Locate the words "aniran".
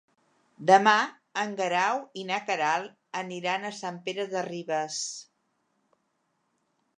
3.21-3.69